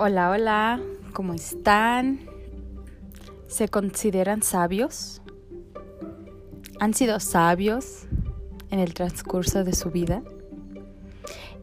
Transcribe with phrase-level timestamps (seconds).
[0.00, 0.80] Hola, hola,
[1.12, 2.20] ¿cómo están?
[3.48, 5.22] ¿Se consideran sabios?
[6.78, 8.06] ¿Han sido sabios
[8.70, 10.22] en el transcurso de su vida?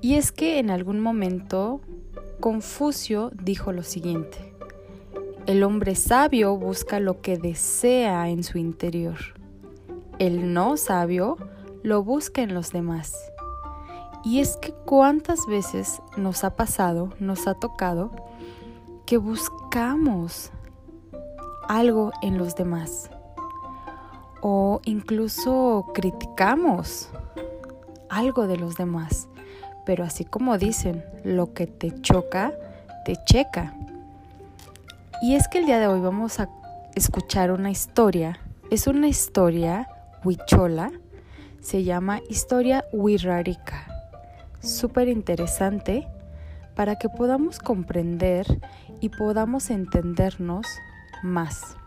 [0.01, 1.79] Y es que en algún momento
[2.41, 4.53] Confucio dijo lo siguiente,
[5.45, 9.15] el hombre sabio busca lo que desea en su interior,
[10.19, 11.37] el no sabio
[11.83, 13.15] lo busca en los demás.
[14.25, 18.09] Y es que cuántas veces nos ha pasado, nos ha tocado,
[19.05, 20.51] que buscamos
[21.69, 23.11] algo en los demás
[24.41, 27.09] o incluso criticamos
[28.09, 29.27] algo de los demás.
[29.85, 32.51] Pero así como dicen, lo que te choca,
[33.05, 33.75] te checa.
[35.21, 36.49] Y es que el día de hoy vamos a
[36.95, 38.39] escuchar una historia.
[38.71, 39.87] Es una historia
[40.23, 40.91] huichola.
[41.61, 43.94] Se llama Historia Huirrarica
[44.65, 46.07] súper interesante
[46.75, 48.45] para que podamos comprender
[48.99, 50.67] y podamos entendernos
[51.23, 51.77] más.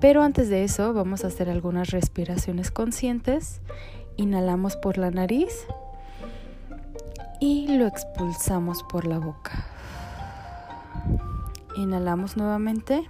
[0.00, 3.60] Pero antes de eso vamos a hacer algunas respiraciones conscientes.
[4.16, 5.66] Inhalamos por la nariz
[7.40, 9.66] y lo expulsamos por la boca.
[11.76, 13.08] Inhalamos nuevamente.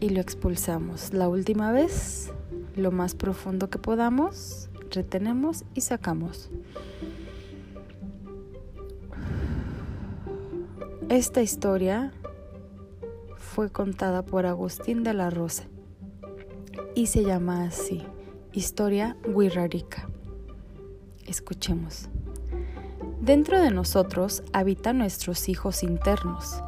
[0.00, 1.14] Y lo expulsamos.
[1.14, 2.30] La última vez
[2.76, 6.50] lo más profundo que podamos, retenemos y sacamos.
[11.08, 12.12] Esta historia
[13.36, 15.64] fue contada por Agustín de la Rosa
[16.94, 18.02] y se llama así,
[18.52, 20.08] Historia Wirrarica.
[21.26, 22.08] Escuchemos.
[23.20, 26.62] Dentro de nosotros habitan nuestros hijos internos.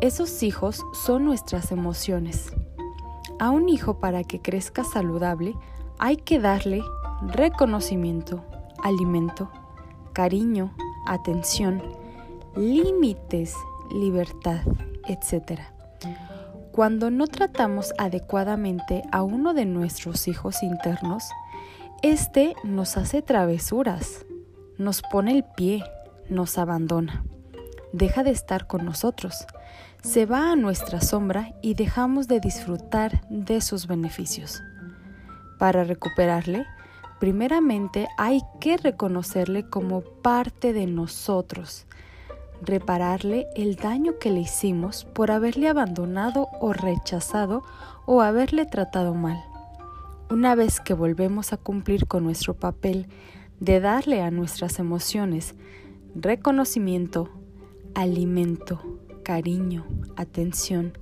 [0.00, 2.52] Esos hijos son nuestras emociones.
[3.38, 5.54] A un hijo para que crezca saludable
[5.98, 6.82] hay que darle
[7.22, 8.44] reconocimiento,
[8.82, 9.50] alimento,
[10.12, 10.74] cariño,
[11.06, 11.82] atención,
[12.56, 13.54] límites,
[13.92, 14.60] libertad,
[15.06, 15.60] etc.
[16.72, 21.24] Cuando no tratamos adecuadamente a uno de nuestros hijos internos,
[22.02, 24.24] este nos hace travesuras,
[24.78, 25.84] nos pone el pie,
[26.28, 27.24] nos abandona,
[27.92, 29.46] deja de estar con nosotros,
[30.02, 34.60] se va a nuestra sombra y dejamos de disfrutar de sus beneficios.
[35.58, 36.66] Para recuperarle,
[37.20, 41.86] primeramente hay que reconocerle como parte de nosotros,
[42.60, 47.62] repararle el daño que le hicimos por haberle abandonado o rechazado
[48.04, 49.40] o haberle tratado mal.
[50.30, 53.06] Una vez que volvemos a cumplir con nuestro papel
[53.60, 55.54] de darle a nuestras emociones
[56.16, 57.28] reconocimiento,
[57.94, 58.80] alimento,
[59.22, 60.92] cariño, atención,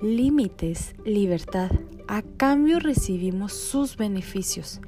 [0.00, 1.70] límites, libertad.
[2.08, 4.80] A cambio recibimos sus beneficios.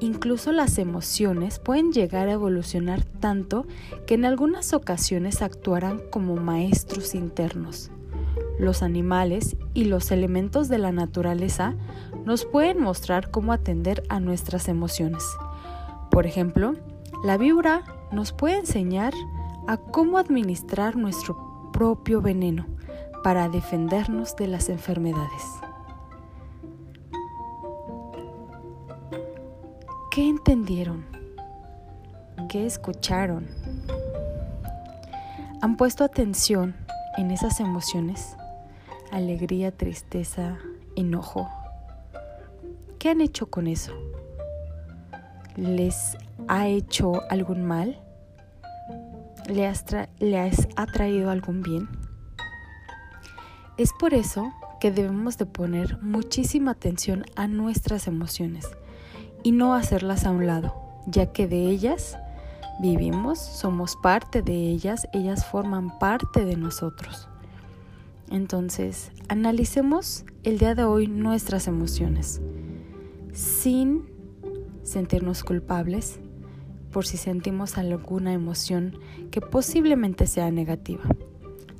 [0.00, 3.66] Incluso las emociones pueden llegar a evolucionar tanto
[4.06, 7.90] que en algunas ocasiones actuarán como maestros internos.
[8.58, 11.76] Los animales y los elementos de la naturaleza
[12.24, 15.24] nos pueden mostrar cómo atender a nuestras emociones.
[16.10, 16.74] Por ejemplo,
[17.24, 19.14] la víbora nos puede enseñar
[19.66, 22.66] a cómo administrar nuestro propio veneno
[23.24, 25.42] para defendernos de las enfermedades.
[30.10, 31.06] ¿Qué entendieron?
[32.48, 33.48] ¿Qué escucharon?
[35.62, 36.74] ¿Han puesto atención
[37.16, 38.36] en esas emociones?
[39.10, 40.58] Alegría, tristeza,
[40.96, 41.48] enojo.
[42.98, 43.92] ¿Qué han hecho con eso?
[45.56, 46.18] ¿Les
[46.48, 47.98] ha hecho algún mal?
[49.48, 49.84] Le has,
[50.76, 51.88] ha traído algún bien?
[53.76, 58.68] Es por eso que debemos de poner muchísima atención a nuestras emociones
[59.42, 60.74] y no hacerlas a un lado,
[61.06, 62.18] ya que de ellas
[62.80, 67.28] vivimos, somos parte de ellas, ellas forman parte de nosotros.
[68.30, 72.40] Entonces, analicemos el día de hoy nuestras emociones
[73.32, 74.04] sin
[74.82, 76.20] sentirnos culpables,
[76.92, 78.98] por si sentimos alguna emoción
[79.30, 81.02] que posiblemente sea negativa.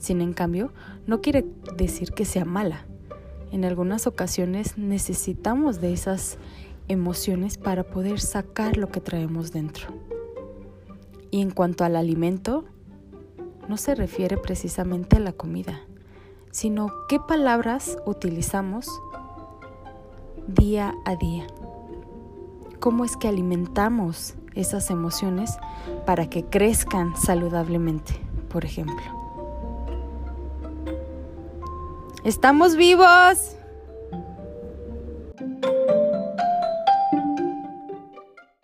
[0.00, 0.72] Sin en cambio,
[1.06, 1.44] no quiere
[1.76, 2.86] decir que sea mala.
[3.52, 6.38] En algunas ocasiones necesitamos de esas
[6.88, 9.88] emociones para poder sacar lo que traemos dentro.
[11.30, 12.64] Y en cuanto al alimento,
[13.68, 15.82] no se refiere precisamente a la comida,
[16.50, 18.88] sino qué palabras utilizamos
[20.48, 21.46] día a día.
[22.80, 25.58] ¿Cómo es que alimentamos esas emociones
[26.06, 28.14] para que crezcan saludablemente,
[28.49, 29.02] por ejemplo.
[32.25, 33.56] ¡Estamos vivos!